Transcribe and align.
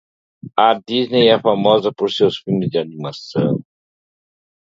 A 0.57 0.69
Disney 0.89 1.25
é 1.27 1.37
famosa 1.39 1.89
por 1.93 2.09
seus 2.11 2.39
filmes 2.41 2.71
de 2.71 2.79
animação. 2.79 3.63